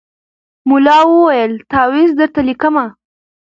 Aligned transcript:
ملا 0.69 0.97
وویل 1.11 1.53
تعویذ 1.71 2.11
درته 2.19 2.41
لیکمه 2.47 2.85